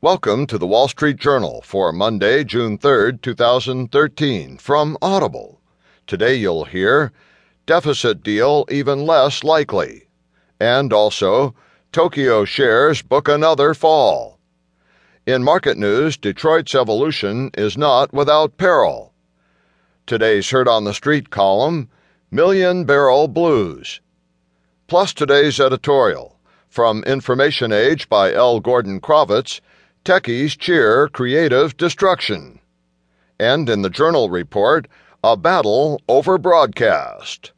[0.00, 5.60] Welcome to the Wall Street Journal for Monday, June 3rd, 2013, from Audible.
[6.06, 7.10] Today you'll hear
[7.66, 10.08] Deficit Deal Even Less Likely,
[10.60, 11.52] and also
[11.90, 14.38] Tokyo Shares Book Another Fall.
[15.26, 19.12] In market news, Detroit's evolution is not without peril.
[20.06, 21.88] Today's Heard on the Street column
[22.30, 24.00] Million Barrel Blues.
[24.86, 26.38] Plus today's editorial
[26.68, 28.60] from Information Age by L.
[28.60, 29.60] Gordon Crovitz
[30.08, 32.60] Techies cheer creative destruction.
[33.38, 34.88] And in the Journal report,
[35.22, 37.52] a battle over broadcast.